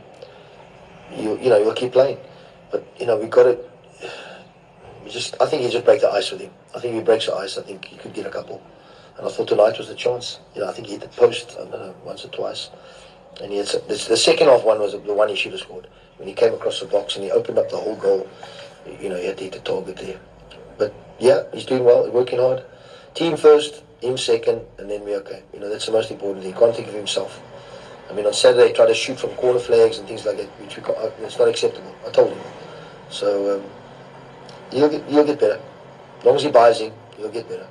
you 1.15 1.37
you 1.39 1.49
know 1.49 1.57
you'll 1.57 1.73
keep 1.73 1.91
playing. 1.91 2.17
But 2.71 2.85
you 2.99 3.05
know 3.05 3.17
we've 3.17 3.29
got 3.29 3.43
to. 3.43 3.57
We 5.03 5.09
just 5.09 5.35
I 5.41 5.45
think 5.45 5.63
he 5.63 5.69
just 5.69 5.85
break 5.85 6.01
the 6.01 6.09
ice 6.09 6.31
with 6.31 6.41
him. 6.41 6.51
I 6.75 6.79
think 6.79 6.93
if 6.93 6.99
he 6.99 7.03
breaks 7.03 7.25
the 7.25 7.35
ice, 7.35 7.57
I 7.57 7.63
think 7.63 7.85
he 7.85 7.97
could 7.97 8.13
get 8.13 8.25
a 8.25 8.29
couple. 8.29 8.61
And 9.17 9.27
I 9.27 9.29
thought 9.29 9.47
tonight 9.47 9.77
was 9.77 9.87
the 9.87 9.95
chance. 9.95 10.39
You 10.55 10.61
know 10.61 10.69
I 10.69 10.73
think 10.73 10.87
he 10.87 10.93
hit 10.93 11.01
the 11.01 11.09
post. 11.09 11.51
I 11.59 11.63
don't 11.65 11.71
know 11.71 11.95
once 12.05 12.23
or 12.25 12.29
twice. 12.29 12.69
And 13.41 13.51
he 13.51 13.57
had, 13.57 13.67
the, 13.67 14.05
the 14.09 14.17
second 14.17 14.47
half 14.47 14.63
one 14.63 14.79
was 14.79 14.91
the 14.91 15.13
one 15.13 15.29
he 15.29 15.35
should 15.35 15.53
have 15.53 15.61
scored 15.61 15.87
when 16.17 16.27
he 16.27 16.33
came 16.33 16.53
across 16.53 16.79
the 16.79 16.85
box 16.85 17.15
and 17.15 17.23
he 17.23 17.31
opened 17.31 17.57
up 17.57 17.69
the 17.69 17.77
whole 17.77 17.95
goal. 17.95 18.29
You 18.99 19.09
know 19.09 19.15
he 19.15 19.25
had 19.25 19.37
to 19.37 19.43
hit 19.43 19.53
the 19.53 19.59
target 19.59 19.97
there. 19.97 20.19
But 20.77 20.93
yeah, 21.19 21.43
he's 21.53 21.65
doing 21.65 21.83
well, 21.83 22.09
working 22.11 22.39
hard. 22.39 22.63
Team 23.13 23.37
first, 23.37 23.83
him 24.01 24.17
second, 24.17 24.61
and 24.77 24.89
then 24.89 25.03
we're 25.03 25.17
okay. 25.17 25.43
You 25.53 25.59
know, 25.59 25.69
that's 25.69 25.85
the 25.85 25.91
most 25.91 26.11
important 26.11 26.43
thing. 26.43 26.53
He 26.53 26.59
can't 26.59 26.75
think 26.75 26.87
of 26.87 26.93
himself. 26.93 27.41
I 28.11 28.13
mean, 28.13 28.25
on 28.25 28.33
Saturday, 28.33 28.67
he 28.67 28.73
tried 28.73 28.87
to 28.87 28.93
shoot 28.93 29.17
from 29.17 29.29
corner 29.31 29.59
flags 29.59 29.97
and 29.97 30.05
things 30.05 30.25
like 30.25 30.35
that, 30.35 30.47
which 30.59 30.75
we 30.75 30.83
can't, 30.83 30.97
uh, 30.97 31.09
it's 31.21 31.39
not 31.39 31.47
acceptable. 31.47 31.95
I 32.05 32.11
told 32.11 32.33
him. 32.33 32.39
So 33.09 33.55
um, 33.55 33.63
he'll, 34.69 34.89
get, 34.89 35.07
he'll 35.07 35.23
get 35.23 35.39
better. 35.39 35.61
As 36.19 36.25
long 36.25 36.35
as 36.35 36.43
he 36.43 36.51
buys 36.51 36.81
in, 36.81 36.91
he'll 37.17 37.31
get 37.31 37.47
better. 37.47 37.67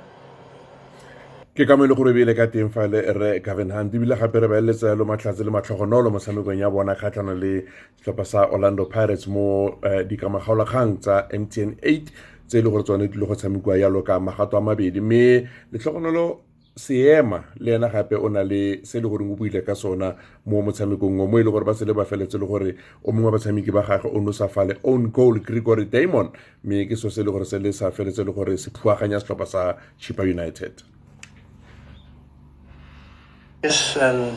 ke 1.51 1.67
ka 1.67 1.75
mo 1.75 1.83
e 1.83 1.87
le 1.91 1.95
gore 1.99 2.13
ebile 2.15 2.31
ka 2.31 2.47
teng 2.47 2.71
fa 2.71 2.87
le 2.87 3.01
re 3.11 3.41
Gavin 3.43 3.73
Hunt 3.75 3.91
ebile 3.91 4.15
gape 4.15 4.39
re 4.39 4.47
ba 4.47 4.55
eletsa 4.55 4.95
lo 4.95 5.03
matlhatse 5.03 5.43
le 5.43 5.51
matlhogonolo 5.51 6.07
motshamekong 6.07 6.55
ya 6.63 6.69
bona 6.71 6.95
kgatlhano 6.95 7.35
le 7.35 7.67
setlhopha 7.99 8.25
sa 8.25 8.45
Orlando 8.47 8.85
Pirates 8.87 9.27
mo 9.27 9.75
eh, 9.83 10.07
dikamagaolakgang 10.07 11.03
tsa 11.03 11.27
MTN 11.27 11.75
8 11.83 12.47
tse 12.47 12.55
e 12.55 12.61
le 12.63 12.69
gore 12.71 12.87
tsone 12.87 13.11
di 13.11 13.19
le 13.19 13.27
go 13.27 13.35
tshamekiwa 13.35 13.75
yalo 13.83 13.99
ka 13.99 14.15
magato 14.19 14.55
a 14.55 14.61
mabedi 14.63 15.03
mme 15.03 15.43
letlhogonolo 15.75 16.50
seema 16.75 17.43
le 17.59 17.75
ena 17.75 17.89
gape 17.89 18.15
o 18.15 18.29
na 18.29 18.43
le 18.43 18.85
se 18.85 18.97
e 18.97 19.01
le 19.01 19.07
goreng 19.09 19.31
o 19.31 19.35
buile 19.35 19.65
ka 19.65 19.75
sona 19.75 20.15
mo 20.45 20.61
motshamekong 20.61 21.19
o 21.19 21.27
mo 21.27 21.39
e 21.39 21.43
le 21.43 21.51
gore 21.51 21.65
ba 21.65 21.73
se 21.73 21.85
le 21.85 21.93
ba 21.93 22.05
feletse 22.05 22.39
le 22.39 22.45
gore 22.45 22.75
o 23.03 23.11
mongwe 23.11 23.25
wa 23.25 23.37
batshameki 23.37 23.71
ba 23.71 23.81
gagwe 23.81 24.11
o 24.13 24.19
no 24.19 24.31
sa 24.31 24.47
fale 24.47 24.77
own 24.83 25.11
goal 25.11 25.39
gregory 25.39 25.85
damon 25.85 26.31
mme 26.63 26.87
ke 26.87 26.95
so 26.95 27.09
se 27.09 27.21
e 27.21 27.23
le 27.23 27.31
gore 27.31 27.45
se 27.45 27.59
le 27.59 27.71
sa 27.73 27.91
feletse 27.91 28.23
le 28.23 28.31
gore 28.31 28.57
se 28.57 28.71
phuaganya 28.71 29.19
setlhopha 29.19 29.45
sa 29.45 29.75
chipa 29.99 30.23
united 30.23 30.83
Yes, 33.63 33.95
um, 33.97 34.35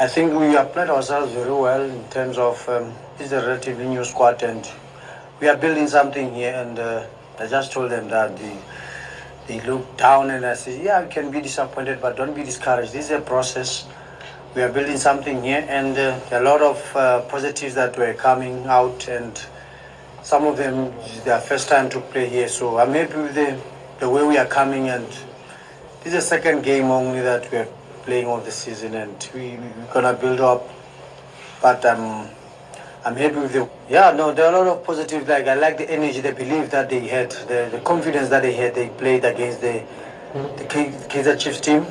I 0.00 0.08
think 0.08 0.32
we 0.34 0.56
applied 0.56 0.90
ourselves 0.90 1.32
very 1.32 1.52
well 1.52 1.80
in 1.80 2.08
terms 2.08 2.38
of 2.38 2.68
um, 2.68 2.92
it's 3.20 3.30
a 3.30 3.40
relatively 3.40 3.86
new 3.86 4.04
squad 4.04 4.42
and 4.42 4.68
we 5.38 5.46
are 5.46 5.56
building 5.56 5.86
something 5.86 6.34
here. 6.34 6.52
And 6.52 6.76
uh, 6.76 7.06
I 7.38 7.46
just 7.46 7.70
told 7.70 7.92
them 7.92 8.08
that 8.08 8.36
they, 8.36 8.56
they 9.50 9.60
look 9.62 9.96
down 9.96 10.30
and 10.30 10.46
I 10.46 10.54
said, 10.54 10.80
yeah, 10.80 11.02
you 11.02 11.08
can 11.08 11.32
be 11.32 11.40
disappointed, 11.40 12.00
but 12.00 12.16
don't 12.16 12.34
be 12.34 12.44
discouraged. 12.44 12.92
This 12.92 13.06
is 13.06 13.10
a 13.10 13.20
process. 13.20 13.84
We 14.54 14.62
are 14.62 14.68
building 14.70 14.96
something 14.96 15.42
here, 15.42 15.66
and 15.68 15.98
uh, 15.98 16.20
a 16.30 16.40
lot 16.40 16.62
of 16.62 16.96
uh, 16.96 17.22
positives 17.22 17.74
that 17.74 17.98
were 17.98 18.14
coming 18.14 18.66
out, 18.66 19.08
and 19.08 19.32
some 20.22 20.46
of 20.46 20.56
them 20.56 20.92
their 21.24 21.40
first 21.40 21.68
time 21.68 21.90
to 21.90 22.00
play 22.00 22.28
here. 22.28 22.48
So 22.48 22.78
I'm 22.78 22.92
happy 22.92 23.16
with 23.16 23.34
the, 23.34 23.60
the 23.98 24.08
way 24.08 24.24
we 24.24 24.38
are 24.38 24.46
coming, 24.46 24.88
and 24.88 25.06
this 26.02 26.06
is 26.06 26.12
the 26.12 26.20
second 26.20 26.62
game 26.62 26.84
only 26.84 27.20
that 27.20 27.50
we 27.50 27.58
are 27.58 27.68
playing 28.04 28.26
all 28.26 28.40
the 28.40 28.52
season, 28.52 28.94
and 28.94 29.28
we, 29.34 29.56
we're 29.56 29.92
gonna 29.92 30.14
build 30.14 30.40
up. 30.40 30.68
But 31.60 31.84
um, 31.84 32.28
I'm 33.04 33.16
happy 33.16 33.36
with 33.36 33.52
the 33.52 33.68
yeah. 33.88 34.12
No, 34.12 34.32
there 34.32 34.46
are 34.46 34.54
a 34.54 34.58
lot 34.58 34.66
of 34.66 34.84
positives. 34.84 35.26
Like 35.28 35.46
I 35.46 35.54
like 35.54 35.78
the 35.78 35.90
energy, 35.90 36.20
the 36.20 36.32
belief 36.32 36.70
that 36.70 36.90
they 36.90 37.00
had, 37.08 37.30
the, 37.30 37.68
the 37.72 37.80
confidence 37.80 38.28
that 38.28 38.42
they 38.42 38.52
had. 38.52 38.74
They 38.74 38.88
played 38.90 39.24
against 39.24 39.60
the 39.62 39.84
the 40.34 40.64
Kaizer 40.64 41.38
Chiefs 41.38 41.60
team, 41.60 41.86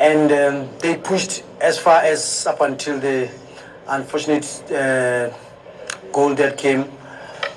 and 0.00 0.30
um, 0.32 0.78
they 0.78 0.96
pushed 0.96 1.42
as 1.60 1.78
far 1.78 2.00
as 2.02 2.46
up 2.46 2.60
until 2.60 2.98
the 3.00 3.28
unfortunate 3.88 4.46
uh, 4.70 5.30
goal 6.12 6.34
that 6.36 6.56
came. 6.56 6.90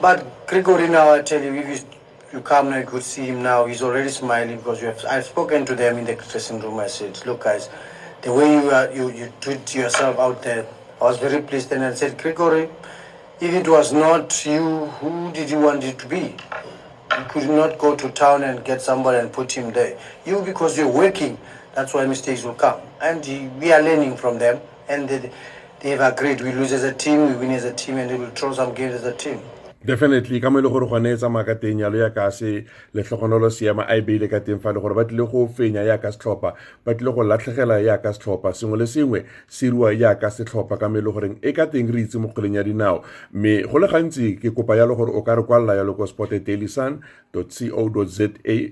But 0.01 0.47
Gregory 0.47 0.87
now, 0.89 1.13
I 1.13 1.21
tell 1.21 1.41
you, 1.41 1.53
if 1.53 1.81
you, 1.81 1.87
you 2.33 2.41
come 2.41 2.69
now, 2.71 2.77
you 2.79 2.85
could 2.85 3.03
see 3.03 3.25
him 3.25 3.43
now. 3.43 3.65
He's 3.65 3.81
already 3.81 4.09
smiling 4.09 4.57
because 4.57 4.81
you 4.81 4.87
have, 4.87 5.03
I've 5.05 5.25
spoken 5.25 5.65
to 5.67 5.75
them 5.75 5.97
in 5.97 6.05
the 6.05 6.15
dressing 6.15 6.59
room. 6.59 6.79
I 6.79 6.87
said, 6.87 7.23
look, 7.25 7.43
guys, 7.43 7.69
the 8.21 8.33
way 8.33 8.51
you 8.51 8.69
are, 8.71 8.91
you 8.91 9.09
you 9.11 9.31
treat 9.41 9.73
yourself 9.73 10.19
out 10.19 10.43
there, 10.43 10.65
I 11.01 11.03
was 11.03 11.17
very 11.17 11.41
pleased. 11.41 11.71
And 11.71 11.83
I 11.83 11.93
said, 11.93 12.17
Gregory, 12.17 12.69
if 13.39 13.53
it 13.53 13.67
was 13.67 13.91
not 13.91 14.45
you, 14.45 14.85
who 14.85 15.31
did 15.31 15.49
you 15.49 15.59
want 15.59 15.83
it 15.83 15.99
to 15.99 16.07
be? 16.07 16.35
You 17.17 17.25
could 17.29 17.49
not 17.49 17.77
go 17.77 17.95
to 17.95 18.09
town 18.09 18.43
and 18.43 18.63
get 18.63 18.81
somebody 18.81 19.19
and 19.19 19.31
put 19.31 19.51
him 19.51 19.71
there. 19.71 19.97
You, 20.25 20.41
because 20.41 20.77
you're 20.77 20.91
working, 20.91 21.37
that's 21.73 21.93
why 21.93 22.05
mistakes 22.05 22.43
will 22.43 22.53
come. 22.53 22.79
And 23.01 23.25
we 23.59 23.71
are 23.71 23.81
learning 23.81 24.17
from 24.17 24.39
them. 24.39 24.61
And 24.87 25.09
they, 25.09 25.31
they 25.81 25.89
have 25.91 26.01
agreed. 26.13 26.41
We 26.41 26.51
lose 26.51 26.71
as 26.71 26.83
a 26.83 26.93
team, 26.93 27.27
we 27.27 27.35
win 27.35 27.51
as 27.51 27.63
a 27.63 27.73
team, 27.73 27.97
and 27.97 28.09
we 28.09 28.17
will 28.17 28.31
throw 28.31 28.53
some 28.53 28.73
games 28.73 28.95
as 28.95 29.03
a 29.03 29.13
team. 29.13 29.41
Definitely 29.85 30.41
ka 30.41 30.49
mo 30.49 30.59
e 30.59 30.61
le 30.65 30.69
gore 30.69 30.87
gone 30.89 31.13
e 31.13 31.17
tsamaya 31.17 31.45
ka 31.45 31.55
teng 31.61 31.79
yalo 31.79 31.97
ya 31.97 32.09
ka 32.09 32.31
se 32.33 32.65
letlhogonolo 32.97 33.49
seema 33.53 33.85
a 33.85 33.97
e 33.97 34.01
beile 34.01 34.25
ka 34.27 34.39
teng 34.41 34.57
fa 34.57 34.73
le 34.73 34.81
gore 34.81 34.95
ba 34.97 35.05
tlile 35.05 35.29
go 35.29 35.45
fenya 35.45 35.85
yaka 35.85 36.09
setlhopha 36.11 36.55
ba 36.85 36.95
tlile 36.95 37.13
go 37.13 37.21
latlhegela 37.21 37.77
yaka 37.85 38.13
setlhopha. 38.13 38.53
Sengwe 38.53 38.77
le 38.81 38.87
sengwe 38.87 39.25
se 39.47 39.67
iriwa 39.67 39.93
yaka 39.93 40.31
setlhopha 40.33 40.79
ka 40.81 40.89
mo 40.89 40.97
e 40.97 41.01
le 41.05 41.11
goreng 41.13 41.37
e 41.41 41.53
ka 41.53 41.69
teng 41.69 41.93
re 41.93 42.01
itse 42.01 42.17
mo 42.17 42.33
kgweleng 42.33 42.57
ya 42.57 42.63
dinao. 42.63 43.03
Mme 43.33 43.69
go 43.69 43.77
le 43.77 43.87
gantsi 43.87 44.39
ke 44.41 44.49
kopa 44.49 44.73
yalo 44.75 44.95
gore 44.95 45.13
o 45.13 45.21
ka 45.21 45.35
re 45.35 45.43
kwalela 45.45 45.77
yalo 45.77 45.93
ko 45.93 46.05
sport 46.09 46.33
daily 46.33 46.67
sun 46.67 47.01
co 47.35 47.45
za 47.45 48.29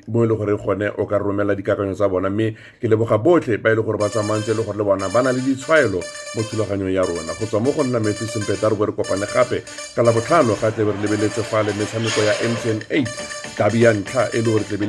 mo 0.10 0.24
e 0.24 0.27
le 0.27 0.36
gore 0.36 0.58
gone 0.58 0.89
o 0.98 1.05
ka 1.05 1.17
romela 1.22 1.53
dikakanyo 1.53 1.93
tsa 1.93 2.10
bona. 2.10 2.29
Mme 2.29 2.58
ke 2.82 2.89
leboga 2.89 3.22
botlhe 3.22 3.62
ba 3.62 3.70
e 3.70 3.75
le 3.75 3.84
gore 3.86 4.01
ba 4.01 4.10
tsamayntse 4.10 4.58
le 4.58 4.65
gore 4.65 4.77
le 4.77 4.84
bona 4.84 5.10
ba 5.13 5.22
na 5.22 5.32
le 5.32 5.46
ditshwaelo 5.46 6.01
mo 6.34 6.41
thulaganyong 6.41 6.89
ya 6.89 7.05
rona. 7.05 7.38
Go 7.38 7.46
tswa 7.46 7.62
mo 7.62 7.70
go 7.72 7.84
nna 7.84 8.00
metsi 8.00 8.25
sempeta 8.25 8.70
re 8.70 8.75
bo 8.75 8.86
re 8.86 8.93
kopane 8.98 9.29
gape 9.29 9.62
ka 9.93 10.01
labotlhano 10.01 10.58
ga 10.58 10.72
lebeletse 11.03 11.43
fa 11.50 11.63
le 11.63 11.72
metshameko 11.79 12.22
ya 12.29 12.33
mtn 12.51 12.79
8 12.89 13.07
tabi 13.57 13.83
ya 13.83 13.93
ntlha 13.93 14.29
e 14.31 14.38
le 14.38 14.50
gore 14.51 14.63
tlebe 14.63 14.88